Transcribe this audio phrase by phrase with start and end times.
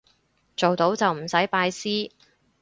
[0.57, 2.09] 做到就唔使拜師